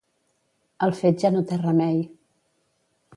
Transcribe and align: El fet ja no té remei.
El 0.87 0.95
fet 1.01 1.25
ja 1.25 1.31
no 1.35 1.43
té 1.51 1.59
remei. 1.65 2.01